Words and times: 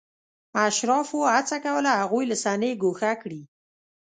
اشرافو 0.65 1.19
هڅه 1.35 1.57
کوله 1.65 1.91
هغوی 2.01 2.23
له 2.31 2.35
صحنې 2.43 2.71
ګوښه 2.83 3.11
کړي. 3.21 3.41